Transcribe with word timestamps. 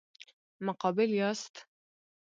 مقابل 0.65 1.09
یاست. 1.19 1.53